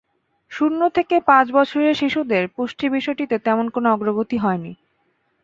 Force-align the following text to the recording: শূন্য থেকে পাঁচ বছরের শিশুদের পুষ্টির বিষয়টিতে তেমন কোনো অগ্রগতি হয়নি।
শূন্য 0.51 0.81
থেকে 0.89 1.15
পাঁচ 1.19 1.45
বছরের 1.51 1.95
শিশুদের 1.95 2.43
পুষ্টির 2.47 2.89
বিষয়টিতে 2.91 3.35
তেমন 3.39 3.65
কোনো 3.69 3.87
অগ্রগতি 3.91 4.37
হয়নি। 4.37 4.71